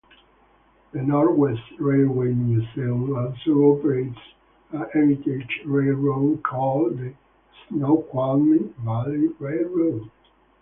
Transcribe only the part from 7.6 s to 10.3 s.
Snoqualmie Valley Railroad.